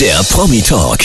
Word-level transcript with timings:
Der 0.00 0.20
Promi 0.30 0.60
Talk. 0.60 0.98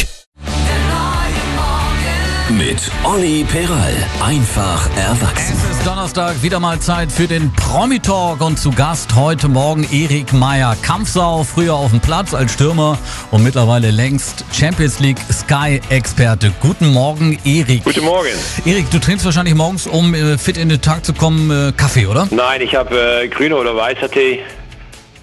Mit 2.50 2.92
Olli 3.06 3.46
Peral. 3.50 3.94
Einfach 4.21 4.90
erwachsen. 4.98 5.56
Es 5.56 5.78
ist 5.78 5.88
Donnerstag, 5.88 6.44
wieder 6.44 6.60
mal 6.60 6.78
Zeit 6.82 7.09
für 7.09 7.25
den 7.25 7.54
Promi-Talk 7.54 8.41
und 8.41 8.59
zu 8.59 8.69
Gast 8.71 9.15
heute 9.15 9.47
Morgen 9.47 9.88
Erik 9.93 10.33
Meyer. 10.33 10.75
Kampfsau, 10.81 11.46
früher 11.46 11.75
auf 11.75 11.91
dem 11.91 12.01
Platz 12.01 12.33
als 12.33 12.51
Stürmer 12.51 12.97
und 13.31 13.43
mittlerweile 13.43 13.91
längst 13.91 14.44
Champions 14.51 14.99
League 14.99 15.19
Sky-Experte. 15.31 16.52
Guten 16.60 16.92
Morgen, 16.92 17.39
Erik. 17.46 17.86
Guten 17.86 18.04
Morgen. 18.04 18.28
Erik, 18.66 18.92
du 18.92 19.00
trinkst 19.00 19.23
wahrscheinlich 19.23 19.55
morgens, 19.55 19.88
um 19.88 20.14
äh, 20.14 20.38
fit 20.38 20.58
in 20.58 20.68
den 20.68 20.82
Tag 20.82 21.05
zu 21.05 21.14
kommen, 21.14 21.50
äh, 21.50 21.71
Kaffee, 21.71 22.08
oder? 22.08 22.28
Nein, 22.30 22.60
ich 22.60 22.76
habe 22.76 23.21
äh, 23.23 23.30
grüner 23.30 23.55
oder 23.55 23.73
weißer 23.73 24.12
Tee 24.12 24.39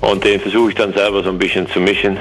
und 0.00 0.24
den 0.24 0.40
versuche 0.40 0.70
ich 0.70 0.76
dann 0.76 0.94
selber 0.94 1.22
so 1.22 1.28
ein 1.28 1.38
bisschen 1.38 1.68
zu 1.70 1.80
mischen. 1.80 2.18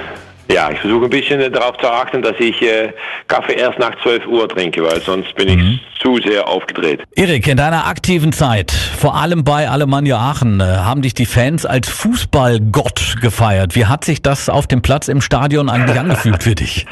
Ja, 0.50 0.72
ich 0.72 0.80
versuche 0.80 1.06
ein 1.06 1.10
bisschen 1.10 1.42
äh, 1.42 1.52
darauf 1.52 1.78
zu 1.78 1.88
achten, 1.88 2.22
dass 2.22 2.36
ich 2.40 2.62
äh, 2.62 2.94
Kaffee 3.28 3.54
erst 3.54 3.80
nach 3.80 3.96
12 4.02 4.28
Uhr 4.28 4.48
trinke, 4.48 4.84
weil 4.84 5.02
sonst 5.02 5.36
bin 5.36 5.50
ich 5.50 6.02
zu 6.02 6.18
sehr 6.18 6.48
aufgedreht. 6.48 7.04
Erik, 7.16 7.48
in 7.48 7.58
deiner 7.58 7.88
aktiven 7.88 8.32
Zeit, 8.32 8.72
vor 8.72 9.16
allem 9.16 9.44
bei 9.44 9.70
Alemannia 9.70 10.18
Aachen, 10.18 10.60
äh, 10.60 10.64
haben 10.64 11.02
dich 11.02 11.14
die 11.14 11.26
Fans 11.26 11.66
als 11.66 11.90
Fußballgott 11.90 13.18
gefeiert. 13.22 13.76
Wie 13.76 13.86
hat 13.86 14.06
sich 14.06 14.22
das 14.22 14.50
auf 14.50 14.68
dem 14.68 14.82
Platz 14.82 15.08
im 15.08 15.22
Stadion 15.22 15.70
eigentlich 15.70 16.00
angefühlt 16.00 16.44
für 16.44 16.56
dich? 16.56 16.86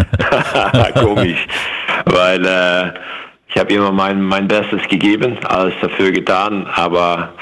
Komisch, 0.95 1.47
weil 2.05 2.45
äh, 2.45 2.91
ich 3.47 3.57
habe 3.57 3.73
immer 3.73 3.91
mein, 3.91 4.21
mein 4.21 4.49
Bestes 4.49 4.81
gegeben, 4.89 5.37
alles 5.45 5.73
dafür 5.81 6.11
getan, 6.11 6.67
aber 6.75 7.33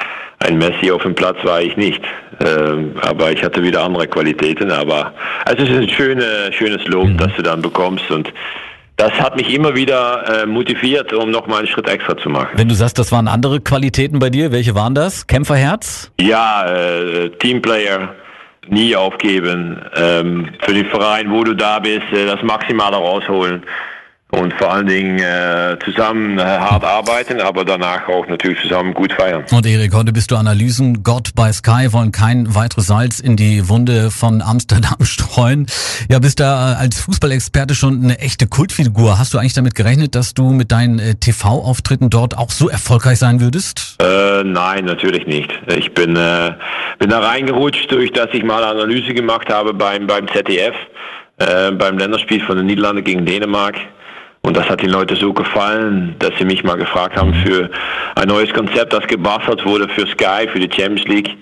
ein 0.44 0.58
Messi 0.58 0.92
auf 0.92 1.04
dem 1.04 1.16
Platz 1.16 1.38
war 1.44 1.62
ich 1.62 1.76
nicht. 1.78 2.02
Ähm, 2.46 2.96
aber 3.02 3.32
ich 3.32 3.44
hatte 3.44 3.64
wieder 3.64 3.84
andere 3.84 4.08
Qualitäten. 4.08 4.72
Aber 4.72 5.14
es 5.46 5.54
ist 5.62 5.70
ein 5.70 5.90
schöne, 5.90 6.52
schönes 6.52 6.86
Lob, 6.88 7.08
Mhm. 7.08 7.18
das 7.18 7.32
du 7.36 7.42
dann 7.44 7.62
bekommst. 7.62 8.10
Und 8.12 8.32
das 8.98 9.12
hat 9.14 9.36
mich 9.36 9.54
immer 9.54 9.76
wieder 9.76 10.44
äh, 10.44 10.46
motiviert, 10.46 11.14
um 11.14 11.32
noch 11.32 11.48
mal 11.48 11.60
einen 11.60 11.68
Schritt 11.68 11.90
extra 11.90 12.16
zu 12.18 12.30
machen. 12.30 12.50
Wenn 12.56 12.70
du 12.70 12.76
sagst, 12.76 13.00
das 13.00 13.12
waren 13.12 13.28
andere 13.28 13.60
Qualitäten 13.62 14.20
bei 14.20 14.30
dir, 14.30 14.52
welche 14.52 14.76
waren 14.76 14.94
das? 14.96 15.26
Kämpferherz? 15.28 16.12
Ja, 16.20 16.66
äh, 16.68 17.30
Teamplayer, 17.40 18.14
nie 18.68 18.96
aufgeben. 18.96 19.82
Ähm, 19.96 20.50
für 20.60 20.74
den 20.74 20.86
Verein, 20.88 21.32
wo 21.32 21.44
du 21.44 21.54
da 21.56 21.80
bist, 21.80 22.04
äh, 22.14 22.26
das 22.28 22.42
Maximale 22.44 22.98
rausholen. 22.98 23.64
Und 24.34 24.52
vor 24.56 24.74
allen 24.74 24.88
Dingen 24.88 25.20
äh, 25.20 25.78
zusammen 25.86 26.40
äh, 26.40 26.42
hart 26.42 26.84
arbeiten, 26.84 27.40
aber 27.40 27.64
danach 27.64 28.08
auch 28.08 28.26
natürlich 28.28 28.60
zusammen 28.62 28.96
gut 28.96 29.14
feiern. 29.14 29.44
Und 29.52 29.64
Erik, 29.64 29.94
heute 29.94 30.12
bist 30.12 30.32
du 30.32 30.36
Analysen 30.38 31.04
Gott 31.04 31.36
bei 31.36 31.54
Sky, 31.54 31.94
wollen 31.94 32.12
kein 32.12 32.56
weiteres 32.56 32.88
Salz 32.88 33.20
in 33.20 33.36
die 33.36 33.70
Wunde 33.70 34.10
von 34.10 34.42
Amsterdam 34.42 34.98
streuen. 35.04 35.68
Ja, 36.10 36.18
bist 36.18 36.40
da 36.40 36.74
als 36.74 37.00
Fußballexperte 37.02 37.76
schon 37.76 38.04
eine 38.04 38.18
echte 38.18 38.48
Kultfigur. 38.48 39.20
Hast 39.20 39.36
du 39.36 39.38
eigentlich 39.38 39.54
damit 39.54 39.76
gerechnet, 39.76 40.16
dass 40.16 40.34
du 40.34 40.50
mit 40.50 40.72
deinen 40.72 40.98
äh, 40.98 41.14
TV-Auftritten 41.14 42.10
dort 42.10 42.36
auch 42.36 42.50
so 42.50 42.70
erfolgreich 42.70 43.20
sein 43.20 43.40
würdest? 43.40 43.98
Äh, 44.02 44.44
nein, 44.44 44.86
natürlich 44.86 45.28
nicht. 45.28 45.52
Ich 45.68 45.94
bin, 45.94 46.16
äh, 46.16 46.54
bin 46.98 47.12
da 47.12 47.20
reingerutscht, 47.20 47.92
durch 47.92 48.12
dass 48.12 48.30
ich 48.34 48.44
mal 48.44 48.64
Analyse 48.64 49.14
gemacht 49.14 49.54
habe 49.54 49.76
beim, 49.76 50.08
beim 50.08 50.28
ZDF, 50.30 50.74
äh, 51.38 51.72
beim 51.72 52.00
Länderspiel 52.00 52.42
von 52.42 52.58
den 52.58 52.66
Niederlanden 52.66 53.04
gegen 53.04 53.28
Dänemark. 53.28 53.76
Und 54.46 54.58
das 54.58 54.70
hat 54.70 54.82
den 54.82 54.90
Leuten 54.90 55.16
so 55.16 55.32
gefallen, 55.34 56.16
dass 56.20 56.32
sie 56.38 56.44
mich 56.46 56.64
mal 56.64 56.76
gefragt 56.76 57.16
haben 57.16 57.34
für 57.46 57.70
ein 58.16 58.28
neues 58.28 58.52
Konzept, 58.54 58.92
das 58.92 59.08
gebastelt 59.08 59.66
wurde 59.66 59.88
für 59.90 60.06
Sky, 60.08 60.48
für 60.52 60.60
die 60.60 60.70
Champions 60.70 61.08
League. 61.08 61.38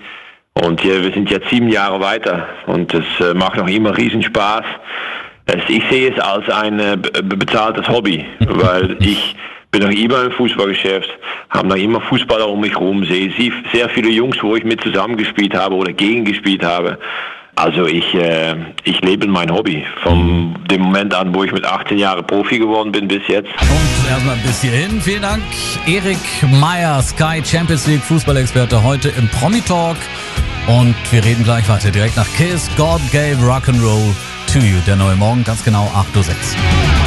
Und 0.53 0.83
ja, 0.83 1.02
wir 1.03 1.11
sind 1.11 1.30
jetzt 1.31 1.49
sieben 1.49 1.69
Jahre 1.69 1.99
weiter 1.99 2.47
und 2.67 2.93
es 2.93 3.05
äh, 3.19 3.33
macht 3.33 3.58
noch 3.58 3.67
immer 3.67 3.97
riesen 3.97 4.21
Spaß. 4.21 4.66
Es, 5.47 5.63
ich 5.67 5.83
sehe 5.89 6.11
es 6.13 6.19
als 6.19 6.47
ein 6.49 6.80
äh, 6.80 6.97
be- 6.97 7.23
bezahltes 7.23 7.88
Hobby, 7.88 8.23
weil 8.39 8.97
ich 8.99 9.36
bin 9.71 9.81
noch 9.81 9.89
immer 9.89 10.25
im 10.25 10.31
Fußballgeschäft, 10.33 11.09
habe 11.49 11.69
noch 11.69 11.77
immer 11.77 12.02
Fußballer 12.02 12.47
um 12.47 12.59
mich 12.59 12.73
herum, 12.73 13.03
sehe 13.05 13.31
sehr 13.73 13.89
viele 13.89 14.09
Jungs, 14.09 14.37
wo 14.43 14.55
ich 14.55 14.64
mit 14.65 14.81
zusammengespielt 14.81 15.55
habe 15.55 15.76
oder 15.76 15.93
gegen 15.93 16.26
gespielt 16.26 16.64
habe. 16.64 16.99
Also 17.61 17.86
ich, 17.86 18.16
äh, 18.16 18.55
ich 18.86 18.99
lebe 19.02 19.27
mein 19.27 19.52
Hobby. 19.52 19.86
Vom 20.02 20.55
dem 20.67 20.82
Moment 20.82 21.14
an, 21.14 21.32
wo 21.36 21.44
ich 21.44 21.52
mit 21.52 21.64
18 21.64 21.95
Jahren 21.99 22.26
Profi 22.26 22.58
geworden 22.58 22.92
bin 22.92 23.08
bis 23.08 23.22
jetzt. 23.27 23.49
Und 23.49 24.10
erstmal 24.10 24.36
bis 24.38 24.61
hierhin. 24.61 24.99
Vielen 24.99 25.22
Dank, 25.22 25.44
Erik 25.86 26.17
Meyer, 26.60 27.00
Sky 27.04 27.39
Champions 27.45 27.86
League 27.86 28.02
Fußballexperte, 28.02 28.82
heute 28.83 29.10
im 29.10 29.27
Promi 29.27 29.61
Talk. 29.61 29.98
Und 30.66 30.95
wir 31.11 31.23
reden 31.23 31.44
gleich 31.44 31.70
weiter, 31.70 31.92
direkt 31.92 32.17
nach 32.17 32.27
Kiss. 32.36 32.67
God 32.77 33.00
gave 33.11 33.38
Rock'n'Roll 33.44 34.16
to 34.52 34.58
you. 34.58 34.80
Der 34.88 34.95
neue 34.95 35.16
Morgen, 35.16 35.44
ganz 35.44 35.64
genau 35.64 35.86
8.06 36.16 36.30
Uhr. 36.30 37.01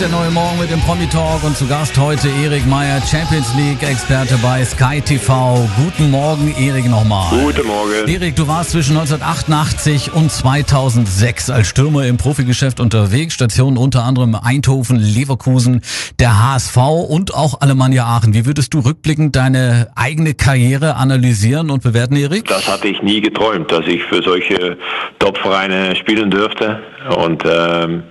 Der 0.00 0.08
neue 0.08 0.30
Morgen 0.30 0.58
mit 0.58 0.70
dem 0.70 0.80
Promi 0.80 1.06
Talk 1.06 1.44
und 1.44 1.54
zu 1.54 1.66
Gast 1.66 1.98
heute 1.98 2.28
Erik 2.42 2.66
Meyer, 2.66 3.02
Champions 3.02 3.54
League 3.54 3.82
Experte 3.82 4.38
bei 4.42 4.64
Sky 4.64 5.00
TV. 5.02 5.68
Guten 5.76 6.10
Morgen, 6.10 6.54
Erik 6.58 6.88
nochmal. 6.88 7.28
Guten 7.30 7.66
Morgen. 7.66 8.08
Erik, 8.08 8.34
du 8.34 8.48
warst 8.48 8.70
zwischen 8.70 8.96
1988 8.96 10.14
und 10.14 10.32
2006 10.32 11.50
als 11.50 11.68
Stürmer 11.68 12.06
im 12.06 12.16
Profigeschäft 12.16 12.80
unterwegs. 12.80 13.34
Stationen 13.34 13.76
unter 13.76 14.04
anderem 14.04 14.34
Eindhoven, 14.34 14.96
Leverkusen, 14.96 15.82
der 16.18 16.42
HSV 16.42 16.76
und 17.08 17.34
auch 17.34 17.60
Alemannia 17.60 18.06
Aachen. 18.06 18.32
Wie 18.32 18.46
würdest 18.46 18.72
du 18.72 18.80
rückblickend 18.80 19.36
deine 19.36 19.90
eigene 19.96 20.32
Karriere 20.32 20.96
analysieren 20.96 21.70
und 21.70 21.82
bewerten, 21.82 22.16
Erik? 22.16 22.46
Das 22.46 22.66
hatte 22.66 22.88
ich 22.88 23.02
nie 23.02 23.20
geträumt, 23.20 23.70
dass 23.70 23.86
ich 23.86 24.02
für 24.04 24.22
solche 24.22 24.78
Top-Vereine 25.18 25.94
spielen 25.96 26.30
dürfte. 26.30 26.80
Und 27.14 27.42
ähm, 27.46 28.04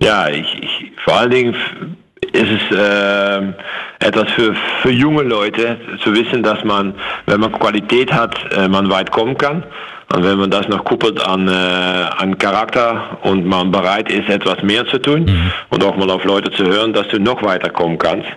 ja, 0.00 0.28
ich, 0.28 0.62
ich 0.62 0.92
vor 1.04 1.14
allen 1.14 1.30
Dingen 1.30 1.56
ist 2.32 2.50
es 2.50 2.76
ähm, 2.76 3.54
etwas 4.00 4.30
für, 4.32 4.54
für 4.82 4.90
junge 4.90 5.22
Leute 5.22 5.78
zu 6.02 6.14
wissen, 6.14 6.42
dass 6.42 6.62
man, 6.64 6.94
wenn 7.26 7.40
man 7.40 7.52
Qualität 7.52 8.12
hat, 8.12 8.34
äh, 8.52 8.68
man 8.68 8.90
weit 8.90 9.10
kommen 9.10 9.36
kann. 9.36 9.64
Und 10.14 10.22
wenn 10.22 10.38
man 10.38 10.50
das 10.50 10.68
noch 10.68 10.84
kuppelt 10.84 11.20
an, 11.20 11.48
äh, 11.48 11.50
an 11.50 12.38
Charakter 12.38 13.18
und 13.22 13.44
man 13.44 13.72
bereit 13.72 14.10
ist, 14.10 14.28
etwas 14.28 14.62
mehr 14.62 14.86
zu 14.86 14.98
tun 14.98 15.28
und 15.70 15.84
auch 15.84 15.96
mal 15.96 16.10
auf 16.10 16.24
Leute 16.24 16.50
zu 16.52 16.64
hören, 16.64 16.92
dass 16.92 17.08
du 17.08 17.18
noch 17.18 17.42
weiterkommen 17.42 17.98
kannst. 17.98 18.28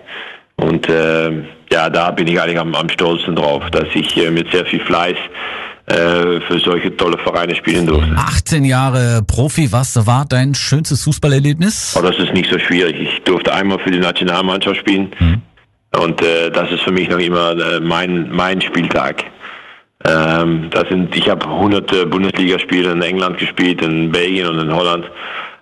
Und 0.56 0.88
äh, 0.88 1.30
ja, 1.70 1.88
da 1.88 2.10
bin 2.10 2.26
ich 2.26 2.40
eigentlich 2.40 2.58
am, 2.58 2.74
am 2.74 2.88
stolzen 2.88 3.36
drauf, 3.36 3.62
dass 3.70 3.86
ich 3.94 4.16
äh, 4.16 4.30
mit 4.30 4.50
sehr 4.50 4.66
viel 4.66 4.80
Fleiß 4.80 5.16
äh, 5.90 6.40
für 6.42 6.60
solche 6.60 6.96
tolle 6.96 7.18
Vereine 7.18 7.54
spielen 7.56 7.86
durfte. 7.86 8.14
18 8.16 8.64
Jahre 8.64 9.22
Profi, 9.26 9.72
was 9.72 10.06
war 10.06 10.24
dein 10.24 10.54
schönstes 10.54 11.02
Fußballerlebnis? 11.02 11.96
Aber 11.96 12.12
das 12.12 12.18
ist 12.18 12.32
nicht 12.32 12.48
so 12.48 12.58
schwierig. 12.60 12.96
Ich 13.00 13.22
durfte 13.24 13.52
einmal 13.52 13.78
für 13.80 13.90
die 13.90 13.98
Nationalmannschaft 13.98 14.78
spielen 14.78 15.10
und 15.96 16.22
äh, 16.22 16.50
das 16.50 16.70
ist 16.70 16.82
für 16.82 16.92
mich 16.92 17.08
noch 17.08 17.18
immer 17.18 17.52
äh, 17.58 17.80
mein, 17.80 18.30
mein 18.30 18.60
Spieltag. 18.60 19.24
Ähm, 20.04 20.68
das 20.70 20.88
sind, 20.88 21.14
ich 21.16 21.28
habe 21.28 21.48
hunderte 21.48 22.06
Bundesligaspiele 22.06 22.92
in 22.92 23.02
England 23.02 23.38
gespielt, 23.38 23.82
in 23.82 24.12
Belgien 24.12 24.46
und 24.46 24.60
in 24.60 24.72
Holland. 24.72 25.10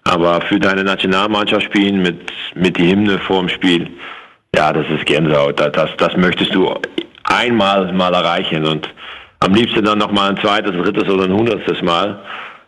Aber 0.04 0.42
für 0.42 0.60
deine 0.60 0.84
Nationalmannschaft 0.84 1.64
spielen 1.64 2.02
mit, 2.02 2.18
mit 2.54 2.76
die 2.76 2.90
Hymne 2.90 3.18
vor 3.18 3.40
dem 3.40 3.48
Spiel, 3.48 3.88
ja, 4.54 4.72
das 4.74 4.86
ist 4.90 5.06
Gänsehaut. 5.06 5.58
Das, 5.58 5.72
das, 5.72 5.90
das 5.96 6.16
möchtest 6.16 6.54
du 6.54 6.70
einmal 7.24 7.92
mal 7.92 8.12
erreichen 8.12 8.66
und 8.66 8.88
am 9.40 9.54
liebsten 9.54 9.84
dann 9.84 9.98
noch 9.98 10.12
mal 10.12 10.30
ein 10.30 10.36
zweites, 10.38 10.72
drittes 10.72 11.08
oder 11.08 11.24
ein 11.24 11.32
hundertstes 11.32 11.82
Mal. 11.82 12.20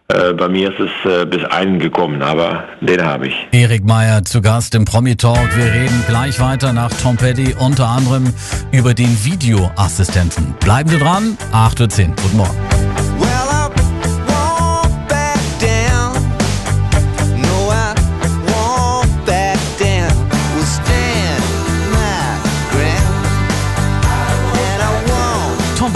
Äh, 0.09 0.33
bei 0.33 0.49
mir 0.49 0.73
ist 0.73 0.81
es 0.81 1.11
äh, 1.11 1.25
bis 1.25 1.45
einen 1.45 1.79
gekommen, 1.79 2.23
aber 2.23 2.65
den 2.81 3.05
habe 3.05 3.29
ich. 3.29 3.35
Erik 3.53 3.85
Meyer 3.85 4.25
zu 4.25 4.41
Gast 4.41 4.75
im 4.75 4.85
Promi 4.85 5.17
Talk. 5.17 5.57
Wir 5.57 5.73
reden 5.73 6.05
gleich 6.09 6.41
weiter 6.41 6.73
nach 6.73 6.91
Tom 7.01 7.17
Petty 7.17 7.55
unter 7.59 7.87
anderem 7.87 8.33
über 8.73 8.93
den 8.93 9.25
Videoassistenten. 9.25 10.55
Bleiben 10.61 10.89
Sie 10.89 10.99
dran, 10.99 11.37
8.10 11.53 12.09
Uhr. 12.09 12.15
Guten 12.23 12.37
Morgen. 12.39 12.70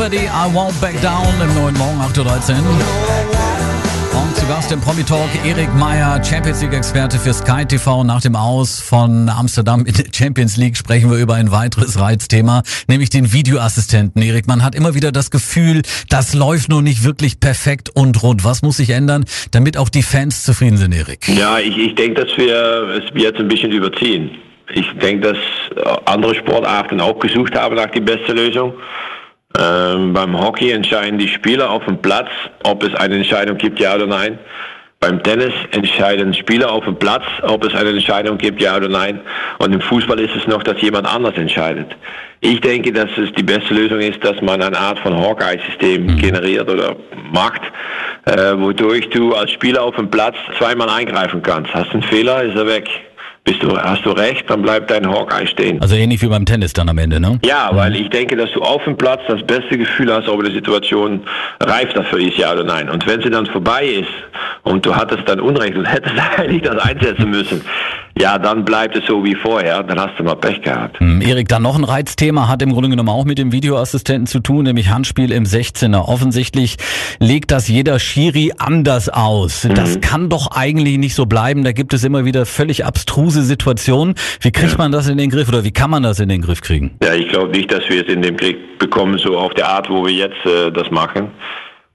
Petty, 0.05 0.27
I 0.27 0.53
won't 0.53 0.79
back 0.83 1.01
down 1.01 1.25
im 1.41 1.55
neuen 1.55 1.75
Morgen 1.79 1.99
8.13 1.99 2.53
Uhr. 2.59 4.21
Und 4.21 4.37
zu 4.37 4.47
Gast 4.47 4.71
im 4.71 4.79
Promi 4.79 5.03
Talk 5.03 5.31
Erik 5.47 5.75
Meyer, 5.77 6.23
Champions 6.23 6.61
League 6.61 6.75
Experte 6.75 7.19
für 7.19 7.33
Sky 7.33 7.65
TV. 7.65 8.05
Nach 8.05 8.21
dem 8.21 8.37
Aus 8.37 8.83
von 8.83 9.31
Amsterdam 9.31 9.87
in 9.87 9.95
der 9.95 10.05
Champions 10.15 10.59
League 10.59 10.77
sprechen 10.77 11.11
wir 11.11 11.17
über 11.17 11.37
ein 11.37 11.51
weiteres 11.53 11.99
Reizthema, 11.99 12.65
nämlich 12.87 13.09
den 13.09 13.33
Videoassistenten. 13.33 14.21
Erik, 14.21 14.47
man 14.47 14.62
hat 14.62 14.75
immer 14.75 14.95
wieder 14.95 15.11
das 15.11 15.31
Gefühl, 15.31 15.81
das 16.11 16.35
läuft 16.35 16.69
nur 16.69 16.83
nicht 16.83 17.03
wirklich 17.03 17.41
perfekt 17.41 17.89
und 17.89 18.23
rund. 18.23 18.45
Was 18.45 18.61
muss 18.61 18.77
sich 18.77 18.91
ändern, 18.91 19.25
damit 19.53 19.79
auch 19.79 19.89
die 19.89 20.03
Fans 20.03 20.43
zufrieden 20.43 20.77
sind, 20.77 20.93
Erik? 20.93 21.27
Ja, 21.29 21.59
ich, 21.59 21.79
ich 21.79 21.95
denke, 21.95 22.27
dass 22.27 22.37
wir 22.37 23.01
es 23.03 23.05
jetzt 23.15 23.41
ein 23.41 23.49
bisschen 23.49 23.73
überziehen. 23.73 24.33
Ich 24.75 24.87
denke, 25.01 25.33
dass 25.33 25.97
andere 26.05 26.35
Sportarten 26.35 27.01
auch 27.01 27.19
gesucht 27.19 27.55
haben 27.56 27.77
nach 27.77 27.91
die 27.91 28.01
beste 28.01 28.35
Lösung. 28.35 28.75
Ähm, 29.59 30.12
beim 30.12 30.39
Hockey 30.39 30.73
entscheiden 30.73 31.19
die 31.19 31.29
Spieler 31.29 31.71
auf 31.71 31.85
dem 31.85 31.99
Platz, 31.99 32.29
ob 32.65 32.83
es 32.83 32.95
eine 32.95 33.17
Entscheidung 33.17 33.56
gibt, 33.56 33.79
ja 33.79 33.95
oder 33.95 34.06
nein. 34.06 34.39
Beim 34.99 35.23
Tennis 35.23 35.53
entscheiden 35.73 36.33
Spieler 36.33 36.73
auf 36.73 36.85
dem 36.85 36.97
Platz, 36.97 37.25
ob 37.43 37.62
es 37.65 37.75
eine 37.75 37.91
Entscheidung 37.91 38.39
gibt, 38.39 38.61
ja 38.61 38.77
oder 38.77 38.89
nein. 38.89 39.21
Und 39.59 39.73
im 39.73 39.81
Fußball 39.81 40.19
ist 40.19 40.35
es 40.35 40.47
noch, 40.47 40.62
dass 40.62 40.81
jemand 40.81 41.06
anders 41.06 41.37
entscheidet. 41.37 41.95
Ich 42.41 42.61
denke, 42.61 42.91
dass 42.93 43.11
es 43.17 43.31
die 43.33 43.43
beste 43.43 43.75
Lösung 43.75 44.01
ist, 44.01 44.25
dass 44.25 44.41
man 44.41 44.61
eine 44.62 44.79
Art 44.79 44.99
von 45.01 45.15
Hawkeye-System 45.15 46.17
generiert 46.17 46.69
oder 46.69 46.97
macht, 47.33 47.62
äh, 48.25 48.56
wodurch 48.56 49.09
du 49.11 49.35
als 49.35 49.53
Spieler 49.53 49.83
auf 49.83 49.97
dem 49.97 50.11
Platz 50.11 50.37
zweimal 50.59 50.89
eingreifen 50.89 51.43
kannst. 51.43 51.73
Hast 51.75 51.89
du 51.89 51.95
einen 51.95 52.03
Fehler, 52.03 52.43
ist 52.43 52.56
er 52.56 52.67
weg. 52.67 52.89
Bist 53.44 53.62
du, 53.62 53.79
hast 53.79 54.06
du 54.06 54.11
recht, 54.12 54.49
dann 54.49 54.62
bleibt 54.62 54.91
dein 54.91 55.06
Hawkeye 55.06 55.46
stehen. 55.46 55.79
Also 55.82 55.96
ähnlich 55.96 56.23
wie 56.23 56.29
beim 56.29 56.46
Tennis 56.46 56.73
dann 56.73 56.88
am 56.88 56.96
Ende, 56.96 57.20
ne? 57.20 57.38
Ja, 57.44 57.69
weil 57.75 57.94
ich 57.94 58.08
denke, 58.08 58.37
dass 58.37 58.50
du 58.52 58.62
auf 58.62 58.82
dem 58.85 58.96
Platz 58.96 59.20
das 59.29 59.43
beste 59.43 59.76
Gefühl 59.76 60.11
hast, 60.11 60.29
ob 60.29 60.43
die 60.43 60.50
Situation 60.50 61.20
reif 61.61 61.93
dafür 61.93 62.20
ist, 62.20 62.38
ja 62.38 62.55
oder 62.55 62.64
nein. 62.64 62.88
Und 62.88 63.06
wenn 63.06 63.20
sie 63.20 63.29
dann 63.29 63.44
vorbei 63.44 63.85
ist 63.85 64.08
und 64.62 64.87
du 64.87 64.96
hattest 64.96 65.29
dann 65.29 65.41
Unrecht 65.41 65.76
und 65.76 65.85
hättest 65.85 66.14
eigentlich 66.38 66.62
das 66.62 66.79
einsetzen 66.79 67.29
müssen, 67.29 67.61
ja, 68.16 68.38
dann 68.38 68.64
bleibt 68.64 68.96
es 68.96 69.05
so 69.06 69.25
wie 69.25 69.34
vorher, 69.34 69.82
dann 69.82 69.99
hast 69.99 70.19
du 70.19 70.22
mal 70.22 70.37
Pech 70.37 70.62
gehabt. 70.62 71.00
Hm, 71.00 71.20
Erik, 71.20 71.49
dann 71.49 71.62
noch 71.62 71.76
ein 71.76 71.82
Reizthema, 71.82 72.46
hat 72.49 72.62
im 72.62 72.72
Grunde 72.72 72.88
genommen 72.88 73.08
auch 73.08 73.25
mit 73.25 73.38
dem 73.38 73.50
Videoassistenten 73.50 74.26
zu 74.26 74.38
tun, 74.38 74.64
nämlich 74.64 74.90
Handspiel 74.90 75.32
im 75.32 75.44
16er. 75.44 76.08
Offensichtlich 76.08 76.76
legt 77.19 77.50
das 77.50 77.66
jeder 77.66 77.99
Schiri 77.99 78.52
anders 78.56 79.08
aus. 79.08 79.66
Das 79.75 80.00
kann 80.00 80.28
doch 80.28 80.52
eigentlich 80.52 80.99
nicht 80.99 81.14
so 81.14 81.26
bleiben. 81.26 81.64
Da 81.64 81.72
gibt 81.72 81.93
es 81.93 82.05
immer 82.05 82.25
wieder 82.25 82.46
völlig 82.46 82.84
abstruse 82.84 83.43
Situationen. 83.43 84.14
Wie 84.40 84.52
kriegt 84.52 84.78
man 84.78 84.93
das 84.93 85.08
in 85.08 85.19
den 85.19 85.31
Griff 85.31 85.49
oder 85.49 85.64
wie 85.64 85.72
kann 85.72 85.90
man 85.90 86.05
das 86.05 86.20
in 86.20 86.28
den 86.28 86.43
Griff 86.43 86.60
kriegen? 86.60 86.96
Ja, 87.02 87.14
ich 87.14 87.28
glaube 87.28 87.50
nicht, 87.50 87.72
dass 87.72 87.88
wir 87.88 88.06
es 88.06 88.12
in 88.12 88.22
den 88.22 88.37
Krieg 88.37 88.78
bekommen, 88.78 89.19
so 89.19 89.37
auf 89.37 89.55
der 89.55 89.69
Art, 89.69 89.90
wo 89.90 90.06
wir 90.06 90.12
jetzt 90.12 90.46
äh, 90.46 90.70
das 90.70 90.90
machen. 90.90 91.28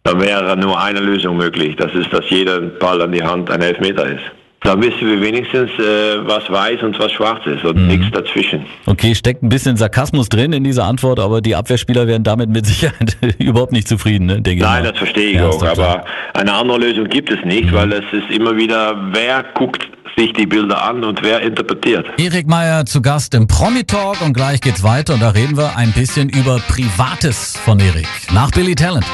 Dann 0.04 0.22
wäre 0.22 0.58
nur 0.58 0.82
eine 0.82 1.00
Lösung 1.00 1.38
möglich. 1.38 1.76
Das 1.78 1.94
ist, 1.94 2.12
dass 2.12 2.30
jeder 2.30 2.60
Ball 2.60 3.02
an 3.02 3.12
die 3.12 3.24
Hand 3.24 3.50
ein 3.50 3.62
Elfmeter 3.62 4.06
ist. 4.06 4.24
Dann 4.62 4.82
wissen 4.82 5.08
wir 5.08 5.22
wenigstens, 5.22 5.72
äh, 5.80 6.28
was 6.28 6.50
weiß 6.50 6.84
und 6.84 7.00
was 7.00 7.12
schwarz 7.14 7.46
ist 7.46 7.64
und 7.64 7.88
nichts 7.88 8.08
dazwischen. 8.12 8.66
Okay, 8.86 9.16
steckt 9.16 9.42
ein 9.42 9.50
bisschen 9.50 9.78
Sarkasmus 9.78 10.28
drin 10.28 10.52
in 10.52 10.64
dieser 10.66 10.84
Antwort, 10.84 11.20
aber 11.20 11.40
die 11.40 11.56
Abwehrspieler 11.56 12.08
werden 12.08 12.24
damit 12.24 12.50
mit 12.50 12.66
Sicherheit 12.66 13.18
überhaupt 13.40 13.72
nicht 13.72 13.88
zufrieden, 13.88 14.26
ne? 14.26 14.42
denke 14.42 14.64
ich 14.64 14.70
Nein, 14.70 14.84
das 14.84 14.98
verstehe 14.98 15.30
ich 15.30 15.36
Ja, 15.38 15.48
auch. 15.48 15.64
Aber 15.64 16.04
eine 16.34 16.54
andere 16.54 16.78
Lösung 16.78 17.06
gibt 17.06 17.32
es 17.32 17.44
nicht, 17.46 17.72
weil 17.74 17.92
es 17.94 18.06
ist 18.12 18.30
immer 18.30 18.58
wieder, 18.58 18.96
wer 19.14 19.46
guckt 19.54 19.88
sich 20.18 20.34
die 20.34 20.46
Bilder 20.46 20.84
an 20.84 21.04
und 21.06 21.24
wer 21.24 21.40
interpretiert. 21.42 22.06
Erik 22.18 22.48
Meyer 22.48 22.86
zu 22.86 23.02
Gast 23.02 23.34
im 23.36 23.48
Promi 23.48 23.86
Talk 23.86 24.22
und 24.22 24.34
gleich 24.34 24.60
geht's 24.60 24.84
weiter 24.84 25.14
und 25.14 25.22
da 25.22 25.30
reden 25.30 25.56
wir 25.56 25.78
ein 25.78 25.94
bisschen 25.94 26.28
über 26.28 26.60
Privates 26.68 27.58
von 27.64 27.80
Erik. 27.80 28.08
Nach 28.34 28.52
Billy 28.52 28.76
Talent. 28.76 29.06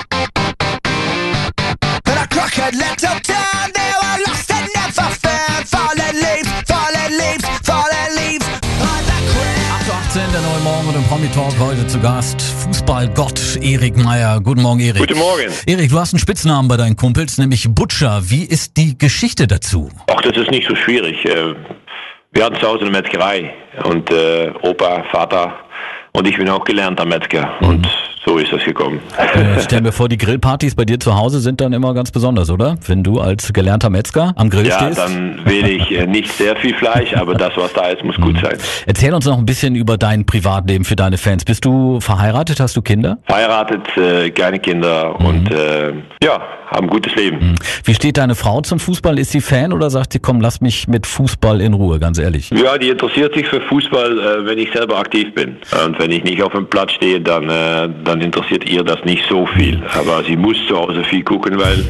And 2.67 2.81
a 3.03 3.64
Morgen 10.75 10.89
und 10.89 10.95
im 10.95 11.03
Promi 11.03 11.27
Talk 11.29 11.57
heute 11.57 11.87
zu 11.87 12.01
Gast 12.01 12.41
Fußballgott 12.41 13.55
Erik 13.61 13.95
Meyer. 13.95 14.41
Guten 14.41 14.61
Morgen, 14.61 14.81
Erik. 14.81 15.07
Guten 15.07 15.17
Morgen. 15.17 15.43
Erik, 15.67 15.89
du 15.89 15.97
hast 15.97 16.13
einen 16.13 16.19
Spitznamen 16.19 16.67
bei 16.67 16.75
deinen 16.75 16.97
Kumpels, 16.97 17.37
nämlich 17.37 17.65
Butcher. 17.69 18.21
Wie 18.25 18.43
ist 18.43 18.75
die 18.75 18.97
Geschichte 18.97 19.47
dazu? 19.47 19.89
Ach, 20.07 20.21
das 20.21 20.35
ist 20.35 20.51
nicht 20.51 20.67
so 20.67 20.75
schwierig. 20.75 21.23
Äh, 21.23 21.55
Wir 22.33 22.43
hatten 22.43 22.59
zu 22.59 22.67
Hause 22.67 22.81
eine 22.81 22.89
Metzgerei 22.89 23.53
und 23.85 24.11
äh, 24.11 24.51
Opa, 24.63 25.05
Vater 25.13 25.53
und 26.11 26.27
ich 26.27 26.35
bin 26.35 26.49
auch 26.49 26.65
gelernter 26.65 27.05
Metzger 27.05 27.53
und 27.61 27.87
so 28.25 28.37
ist 28.37 28.51
das 28.51 28.63
gekommen. 28.63 28.99
Äh, 29.17 29.59
stell 29.61 29.81
mir 29.81 29.91
vor, 29.91 30.09
die 30.09 30.17
Grillpartys 30.17 30.75
bei 30.75 30.85
dir 30.85 30.99
zu 30.99 31.15
Hause 31.15 31.39
sind 31.39 31.61
dann 31.61 31.73
immer 31.73 31.93
ganz 31.93 32.11
besonders, 32.11 32.49
oder? 32.49 32.75
Wenn 32.87 33.03
du 33.03 33.19
als 33.19 33.53
gelernter 33.53 33.89
Metzger 33.89 34.33
am 34.35 34.49
Grill 34.49 34.67
Ja, 34.67 34.79
stehst. 34.79 34.97
dann 34.99 35.39
wähle 35.45 35.69
ich 35.69 35.91
äh, 35.91 36.05
nicht 36.07 36.31
sehr 36.31 36.55
viel 36.55 36.73
Fleisch, 36.75 37.13
aber 37.15 37.35
das, 37.35 37.51
was 37.55 37.71
da 37.73 37.87
ist, 37.89 38.03
muss 38.03 38.15
gut 38.17 38.37
sein. 38.41 38.57
Erzähl 38.85 39.13
uns 39.13 39.25
noch 39.25 39.37
ein 39.37 39.45
bisschen 39.45 39.75
über 39.75 39.97
dein 39.97 40.25
Privatleben 40.25 40.85
für 40.85 40.95
deine 40.95 41.17
Fans. 41.17 41.45
Bist 41.45 41.65
du 41.65 41.99
verheiratet? 41.99 42.59
Hast 42.59 42.75
du 42.75 42.81
Kinder? 42.81 43.17
Verheiratet, 43.25 43.81
äh, 43.97 44.29
keine 44.31 44.59
Kinder 44.59 45.19
und 45.19 45.51
äh, 45.51 45.93
ja, 46.23 46.41
haben 46.71 46.85
ein 46.87 46.89
gutes 46.89 47.13
Leben. 47.15 47.55
Wie 47.83 47.93
steht 47.93 48.17
deine 48.17 48.35
Frau 48.35 48.61
zum 48.61 48.79
Fußball? 48.79 49.19
Ist 49.19 49.31
sie 49.31 49.41
Fan 49.41 49.71
oder 49.71 49.89
sagt 49.89 50.13
sie, 50.13 50.19
komm, 50.19 50.41
lass 50.41 50.61
mich 50.61 50.87
mit 50.87 51.05
Fußball 51.05 51.61
in 51.61 51.73
Ruhe, 51.73 51.99
ganz 51.99 52.17
ehrlich? 52.17 52.49
Ja, 52.51 52.77
die 52.77 52.89
interessiert 52.89 53.33
sich 53.35 53.47
für 53.47 53.61
Fußball, 53.61 54.19
äh, 54.19 54.45
wenn 54.45 54.57
ich 54.57 54.71
selber 54.73 54.97
aktiv 54.97 55.33
bin. 55.35 55.57
Und 55.85 55.99
wenn 55.99 56.11
ich 56.11 56.23
nicht 56.23 56.41
auf 56.41 56.53
dem 56.53 56.67
Platz 56.67 56.93
stehe, 56.93 57.21
dann, 57.21 57.49
äh, 57.49 57.89
dann 58.15 58.21
interessiert 58.21 58.67
ihr 58.69 58.83
das 58.83 59.03
nicht 59.03 59.25
so 59.29 59.45
viel. 59.45 59.81
Aber 59.93 60.23
sie 60.23 60.37
muss 60.37 60.55
zu 60.67 60.77
Hause 60.77 61.03
viel 61.03 61.23
gucken, 61.23 61.59
weil 61.59 61.83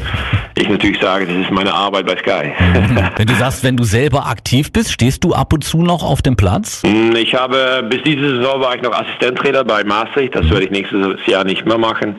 ich 0.56 0.68
natürlich 0.68 1.00
sage, 1.00 1.26
das 1.26 1.36
ist 1.36 1.50
meine 1.50 1.72
Arbeit 1.72 2.06
bei 2.06 2.16
Sky. 2.16 2.52
Wenn 3.16 3.26
du 3.26 3.34
sagst, 3.34 3.62
wenn 3.62 3.76
du 3.76 3.84
selber 3.84 4.26
aktiv 4.26 4.72
bist, 4.72 4.92
stehst 4.92 5.22
du 5.24 5.34
ab 5.34 5.52
und 5.52 5.62
zu 5.62 5.82
noch 5.82 6.02
auf 6.02 6.22
dem 6.22 6.36
Platz? 6.36 6.82
Hm, 6.84 7.14
Ich 7.16 7.34
habe, 7.34 7.86
bis 7.88 8.02
diese 8.02 8.36
Saison 8.38 8.60
war 8.60 8.74
ich 8.74 8.82
noch 8.82 8.92
Assistenttrainer 8.92 9.64
bei 9.64 9.84
Maastricht, 9.84 10.34
das 10.34 10.48
werde 10.50 10.64
ich 10.64 10.70
nächstes 10.70 11.24
Jahr 11.26 11.44
nicht 11.44 11.64
mehr 11.64 11.78
machen. 11.78 12.16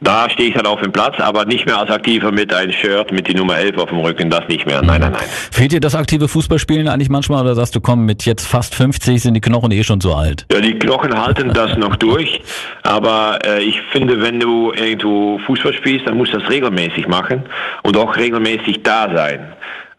Da 0.00 0.28
stehe 0.28 0.50
ich 0.50 0.54
dann 0.54 0.66
auf 0.66 0.82
dem 0.82 0.92
Platz, 0.92 1.18
aber 1.18 1.46
nicht 1.46 1.64
mehr 1.64 1.78
als 1.78 1.90
Aktiver 1.90 2.30
mit 2.30 2.52
einem 2.52 2.70
Shirt 2.70 3.12
mit 3.12 3.28
die 3.28 3.34
Nummer 3.34 3.56
11 3.56 3.78
auf 3.78 3.88
dem 3.88 3.98
Rücken, 4.00 4.28
das 4.28 4.46
nicht 4.46 4.66
mehr. 4.66 4.82
Nein, 4.82 5.00
nein, 5.00 5.12
nein. 5.12 5.22
Fehlt 5.50 5.72
dir 5.72 5.80
das 5.80 5.94
aktive 5.94 6.28
Fußballspielen 6.28 6.86
eigentlich 6.86 7.08
manchmal 7.08 7.42
oder 7.42 7.54
sagst 7.54 7.74
du, 7.74 7.80
komm, 7.80 8.04
mit 8.04 8.26
jetzt 8.26 8.46
fast 8.46 8.74
50 8.74 9.22
sind 9.22 9.32
die 9.32 9.40
Knochen 9.40 9.72
eh 9.72 9.82
schon 9.84 10.02
so 10.02 10.14
alt? 10.14 10.44
Ja, 10.52 10.60
die 10.60 10.78
Knochen 10.78 11.18
halten 11.18 11.50
das 11.54 11.76
noch 11.78 11.96
durch, 11.96 12.42
aber 12.82 13.38
äh, 13.42 13.62
ich 13.62 13.80
finde, 13.90 14.20
wenn 14.20 14.38
du 14.38 14.70
irgendwo 14.72 15.38
Fußball 15.46 15.72
spielst, 15.72 16.06
dann 16.06 16.18
musst 16.18 16.34
du 16.34 16.40
das 16.40 16.50
regelmäßig 16.50 17.08
machen 17.08 17.44
und 17.82 17.96
auch 17.96 18.16
regelmäßig 18.16 18.82
da 18.82 19.08
sein. 19.14 19.52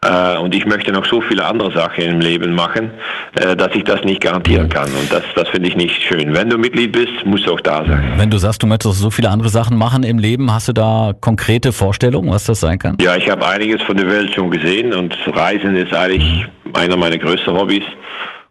Äh, 0.04 0.38
und 0.38 0.54
ich 0.54 0.64
möchte 0.64 0.92
noch 0.92 1.04
so 1.06 1.20
viele 1.20 1.44
andere 1.44 1.72
Sachen 1.72 2.04
im 2.04 2.20
Leben 2.20 2.54
machen, 2.54 2.90
äh, 3.34 3.56
dass 3.56 3.74
ich 3.74 3.84
das 3.84 4.04
nicht 4.04 4.20
garantieren 4.20 4.68
kann. 4.68 4.88
Und 4.92 5.12
das, 5.12 5.22
das 5.34 5.48
finde 5.48 5.68
ich 5.68 5.76
nicht 5.76 6.02
schön. 6.02 6.34
Wenn 6.34 6.48
du 6.48 6.56
Mitglied 6.56 6.92
bist, 6.92 7.24
musst 7.24 7.46
du 7.46 7.54
auch 7.54 7.60
da 7.60 7.84
sein. 7.84 8.12
Wenn 8.16 8.30
du 8.30 8.38
sagst, 8.38 8.62
du 8.62 8.66
möchtest 8.66 9.00
so 9.00 9.10
viele 9.10 9.30
andere 9.30 9.48
Sachen 9.48 9.76
machen 9.76 10.04
im 10.04 10.18
Leben, 10.18 10.52
hast 10.52 10.68
du 10.68 10.72
da 10.72 11.12
konkrete 11.20 11.72
Vorstellungen, 11.72 12.30
was 12.30 12.44
das 12.44 12.60
sein 12.60 12.78
kann? 12.78 12.96
Ja, 13.00 13.16
ich 13.16 13.28
habe 13.28 13.44
einiges 13.46 13.82
von 13.82 13.96
der 13.96 14.06
Welt 14.06 14.32
schon 14.34 14.50
gesehen 14.50 14.92
und 14.92 15.16
Reisen 15.26 15.74
ist 15.74 15.92
eigentlich 15.92 16.46
einer 16.74 16.96
meiner 16.96 17.18
größten 17.18 17.52
Hobbys 17.52 17.84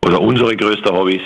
oder 0.06 0.20
unsere 0.20 0.56
größten 0.56 0.92
Hobbys. 0.92 1.22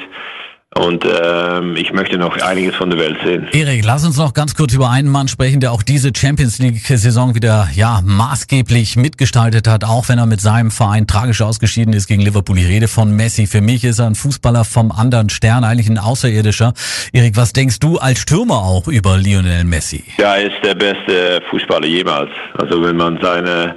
Und 0.73 1.03
ähm, 1.05 1.75
ich 1.75 1.91
möchte 1.91 2.17
noch 2.17 2.37
einiges 2.37 2.75
von 2.75 2.89
der 2.89 2.97
Welt 2.97 3.17
sehen. 3.25 3.49
Erik, 3.51 3.83
lass 3.83 4.05
uns 4.05 4.15
noch 4.15 4.33
ganz 4.33 4.55
kurz 4.55 4.73
über 4.73 4.89
einen 4.89 5.09
Mann 5.09 5.27
sprechen, 5.27 5.59
der 5.59 5.73
auch 5.73 5.83
diese 5.83 6.13
Champions 6.15 6.59
League-Saison 6.59 7.35
wieder 7.35 7.67
ja 7.75 7.99
maßgeblich 8.05 8.95
mitgestaltet 8.95 9.67
hat, 9.67 9.83
auch 9.83 10.07
wenn 10.07 10.17
er 10.17 10.27
mit 10.27 10.39
seinem 10.39 10.71
Verein 10.71 11.07
tragisch 11.07 11.41
ausgeschieden 11.41 11.93
ist 11.93 12.07
gegen 12.07 12.21
Liverpool. 12.21 12.57
Ich 12.57 12.69
rede 12.69 12.87
von 12.87 13.13
Messi. 13.13 13.47
Für 13.47 13.59
mich 13.59 13.83
ist 13.83 13.99
er 13.99 14.07
ein 14.07 14.15
Fußballer 14.15 14.63
vom 14.63 14.93
anderen 14.93 15.29
Stern, 15.29 15.65
eigentlich 15.65 15.89
ein 15.89 15.97
Außerirdischer. 15.97 16.73
Erik, 17.11 17.35
was 17.35 17.51
denkst 17.51 17.79
du 17.79 17.97
als 17.97 18.19
Stürmer 18.19 18.59
auch 18.59 18.87
über 18.87 19.17
Lionel 19.17 19.65
Messi? 19.65 20.05
Ja, 20.19 20.37
er 20.37 20.53
ist 20.53 20.63
der 20.63 20.75
beste 20.75 21.41
Fußballer 21.49 21.87
jemals. 21.87 22.29
Also 22.53 22.81
wenn 22.81 22.95
man 22.95 23.19
seine 23.21 23.75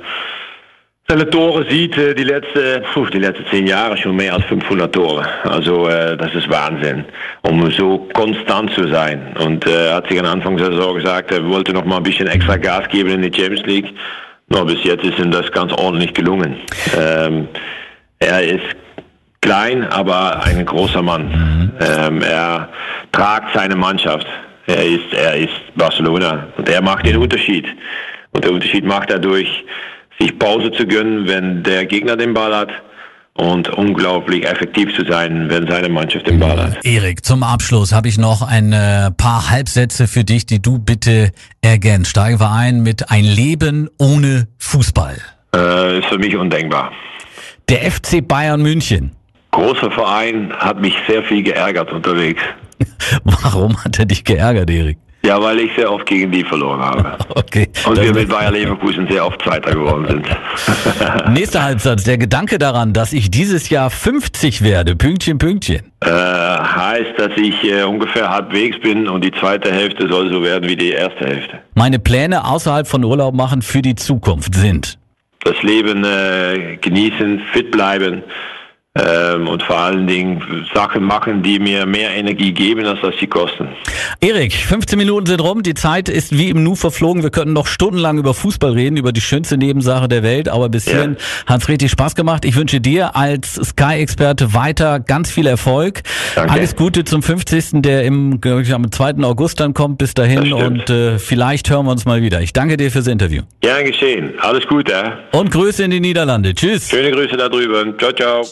seine 1.14 1.30
Tore 1.30 1.64
sieht, 1.70 1.96
äh, 1.96 2.12
die 2.12 2.24
letzte, 2.24 2.82
puh, 2.92 3.06
die 3.06 3.20
letzten 3.20 3.46
zehn 3.46 3.68
Jahre 3.68 3.96
schon 3.96 4.16
mehr 4.16 4.34
als 4.34 4.44
500 4.46 4.92
Tore. 4.92 5.24
Also 5.44 5.86
äh, 5.88 6.16
das 6.16 6.34
ist 6.34 6.50
Wahnsinn, 6.50 7.04
um 7.42 7.70
so 7.70 8.08
konstant 8.14 8.72
zu 8.72 8.88
sein. 8.88 9.32
Und 9.38 9.64
äh, 9.64 9.92
hat 9.92 10.08
sich 10.08 10.18
am 10.18 10.26
Anfang 10.26 10.56
der 10.56 10.72
Saison 10.72 10.96
gesagt, 10.96 11.30
er 11.30 11.46
wollte 11.46 11.72
noch 11.72 11.84
mal 11.84 11.98
ein 11.98 12.02
bisschen 12.02 12.26
extra 12.26 12.56
Gas 12.56 12.88
geben 12.88 13.10
in 13.10 13.22
die 13.22 13.32
Champions 13.32 13.64
League. 13.64 13.94
No, 14.48 14.64
bis 14.64 14.82
jetzt 14.82 15.04
ist 15.04 15.16
ihm 15.20 15.30
das 15.30 15.50
ganz 15.52 15.72
ordentlich 15.72 16.12
gelungen. 16.14 16.56
Ähm, 16.98 17.46
er 18.18 18.42
ist 18.42 18.64
klein, 19.40 19.84
aber 19.84 20.42
ein 20.42 20.66
großer 20.66 21.02
Mann. 21.02 21.72
Ähm, 21.80 22.22
er 22.22 22.70
tragt 23.12 23.54
seine 23.54 23.76
Mannschaft. 23.76 24.26
Er 24.66 24.84
ist, 24.84 25.12
er 25.12 25.36
ist 25.36 25.76
Barcelona 25.76 26.48
und 26.56 26.68
er 26.68 26.82
macht 26.82 27.06
den 27.06 27.18
Unterschied. 27.18 27.68
Und 28.32 28.44
der 28.44 28.50
Unterschied 28.50 28.84
macht 28.84 29.10
er 29.12 29.20
durch, 29.20 29.64
sich 30.18 30.38
Pause 30.38 30.70
zu 30.72 30.86
gönnen, 30.86 31.26
wenn 31.26 31.62
der 31.62 31.86
Gegner 31.86 32.16
den 32.16 32.34
Ball 32.34 32.54
hat 32.54 32.70
und 33.34 33.68
unglaublich 33.68 34.46
effektiv 34.46 34.94
zu 34.96 35.04
sein, 35.04 35.50
wenn 35.50 35.68
seine 35.68 35.88
Mannschaft 35.88 36.28
den 36.28 36.38
Ball 36.38 36.56
hat. 36.56 36.84
Erik, 36.84 37.24
zum 37.24 37.42
Abschluss 37.42 37.92
habe 37.92 38.08
ich 38.08 38.16
noch 38.16 38.42
ein 38.42 38.72
äh, 38.72 39.10
paar 39.10 39.50
Halbsätze 39.50 40.06
für 40.06 40.24
dich, 40.24 40.46
die 40.46 40.62
du 40.62 40.78
bitte 40.78 41.32
ergänzt. 41.60 42.10
Steigen 42.10 42.38
wir 42.38 42.52
ein 42.52 42.82
mit 42.82 43.10
ein 43.10 43.24
Leben 43.24 43.90
ohne 43.98 44.46
Fußball. 44.58 45.16
Äh, 45.54 45.98
ist 45.98 46.06
für 46.06 46.18
mich 46.18 46.36
undenkbar. 46.36 46.92
Der 47.68 47.90
FC 47.90 48.26
Bayern 48.26 48.62
München. 48.62 49.12
Großer 49.50 49.90
Verein 49.90 50.52
hat 50.56 50.80
mich 50.80 50.94
sehr 51.08 51.22
viel 51.24 51.42
geärgert 51.42 51.92
unterwegs. 51.92 52.42
Warum 53.24 53.82
hat 53.84 53.98
er 53.98 54.06
dich 54.06 54.24
geärgert, 54.24 54.70
Erik? 54.70 54.98
Ja, 55.24 55.40
weil 55.40 55.58
ich 55.60 55.70
sehr 55.74 55.90
oft 55.90 56.04
gegen 56.06 56.30
die 56.30 56.44
verloren 56.44 56.80
habe. 56.80 57.16
Okay. 57.36 57.68
Und 57.86 58.00
wir 58.00 58.12
mit 58.12 58.28
Bayer 58.28 58.50
Leverkusen 58.50 59.06
sehr 59.08 59.24
oft 59.26 59.40
Zweiter 59.42 59.72
geworden 59.72 60.06
sind. 60.08 60.26
Nächster 61.32 61.62
Halbsatz. 61.62 62.04
Der 62.04 62.18
Gedanke 62.18 62.58
daran, 62.58 62.92
dass 62.92 63.12
ich 63.12 63.30
dieses 63.30 63.70
Jahr 63.70 63.90
50 63.90 64.62
werde. 64.62 64.96
Pünktchen, 64.96 65.38
Pünktchen. 65.38 65.92
äh, 66.00 66.08
heißt, 66.08 67.12
dass 67.16 67.30
ich 67.36 67.62
äh, 67.64 67.82
ungefähr 67.84 68.28
halbwegs 68.30 68.78
bin 68.80 69.08
und 69.08 69.24
die 69.24 69.32
zweite 69.32 69.72
Hälfte 69.72 70.08
soll 70.08 70.32
so 70.32 70.42
werden 70.42 70.68
wie 70.68 70.76
die 70.76 70.90
erste 70.90 71.26
Hälfte. 71.26 71.58
Meine 71.74 71.98
Pläne 71.98 72.44
außerhalb 72.44 72.86
von 72.86 73.04
Urlaub 73.04 73.34
machen 73.34 73.62
für 73.62 73.82
die 73.82 73.94
Zukunft 73.94 74.54
sind. 74.54 74.98
Das 75.44 75.60
Leben 75.62 76.04
äh, 76.04 76.76
genießen, 76.80 77.40
fit 77.52 77.70
bleiben 77.70 78.22
ähm, 78.96 79.48
und 79.48 79.62
vor 79.64 79.76
allen 79.78 80.06
Dingen 80.06 80.40
Sachen 80.72 81.02
machen, 81.02 81.42
die 81.42 81.58
mir 81.58 81.84
mehr 81.84 82.10
Energie 82.12 82.52
geben, 82.52 82.86
als 82.86 83.00
das 83.02 83.14
sie 83.18 83.26
kosten. 83.26 83.68
Erik, 84.20 84.52
15 84.54 84.96
Minuten 84.96 85.26
sind 85.26 85.40
rum. 85.40 85.62
Die 85.64 85.74
Zeit 85.74 86.08
ist 86.08 86.36
wie 86.38 86.48
im 86.50 86.62
Nu 86.62 86.76
verflogen. 86.76 87.22
Wir 87.24 87.30
könnten 87.30 87.52
noch 87.52 87.66
stundenlang 87.66 88.18
über 88.18 88.34
Fußball 88.34 88.72
reden, 88.72 88.96
über 88.96 89.12
die 89.12 89.20
schönste 89.20 89.56
Nebensache 89.56 90.06
der 90.06 90.22
Welt. 90.22 90.48
Aber 90.48 90.68
bis 90.68 90.86
Ja. 90.86 90.92
hierhin 90.92 91.16
hat's 91.46 91.68
richtig 91.68 91.90
Spaß 91.90 92.14
gemacht. 92.14 92.44
Ich 92.44 92.54
wünsche 92.54 92.80
dir 92.80 93.16
als 93.16 93.54
Sky-Experte 93.54 94.54
weiter 94.54 95.00
ganz 95.00 95.30
viel 95.30 95.46
Erfolg. 95.48 96.02
Danke. 96.36 96.52
Alles 96.52 96.76
Gute 96.76 97.04
zum 97.04 97.22
50. 97.22 97.82
der 97.82 98.04
im, 98.04 98.40
ich, 98.44 98.72
am 98.72 98.90
2. 98.92 99.24
August 99.24 99.58
dann 99.58 99.74
kommt. 99.74 99.98
Bis 99.98 100.14
dahin 100.14 100.52
und 100.52 100.88
äh, 100.90 101.18
vielleicht 101.18 101.68
hören 101.70 101.86
wir 101.86 101.92
uns 101.92 102.04
mal 102.04 102.22
wieder. 102.22 102.40
Ich 102.40 102.52
danke 102.52 102.76
dir 102.76 102.90
fürs 102.90 103.06
Interview. 103.06 103.42
Gern 103.60 103.84
geschehen. 103.86 104.34
Alles 104.40 104.66
Gute. 104.66 104.94
Und 105.32 105.50
Grüße 105.50 105.82
in 105.84 105.90
die 105.90 106.00
Niederlande. 106.00 106.54
Tschüss. 106.54 106.88
Schöne 106.88 107.10
Grüße 107.10 107.36
da 107.36 107.48
drüben. 107.48 107.94
Ciao, 107.98 108.12
ciao. 108.12 108.44